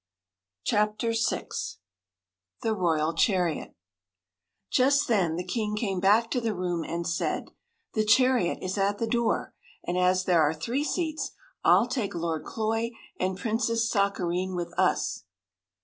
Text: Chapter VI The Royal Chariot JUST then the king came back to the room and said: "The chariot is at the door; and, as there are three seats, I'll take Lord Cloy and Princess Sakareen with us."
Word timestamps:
Chapter 0.63 1.11
VI 1.13 1.47
The 2.63 2.73
Royal 2.73 3.13
Chariot 3.13 3.75
JUST 4.71 5.07
then 5.07 5.35
the 5.35 5.43
king 5.45 5.75
came 5.75 5.99
back 5.99 6.31
to 6.31 6.41
the 6.41 6.55
room 6.55 6.83
and 6.83 7.05
said: 7.05 7.51
"The 7.93 8.03
chariot 8.03 8.57
is 8.63 8.79
at 8.79 8.97
the 8.97 9.05
door; 9.05 9.53
and, 9.83 9.99
as 9.99 10.23
there 10.25 10.41
are 10.41 10.55
three 10.55 10.83
seats, 10.83 11.33
I'll 11.63 11.85
take 11.87 12.15
Lord 12.15 12.43
Cloy 12.45 12.93
and 13.19 13.37
Princess 13.37 13.87
Sakareen 13.87 14.55
with 14.55 14.73
us." 14.75 15.25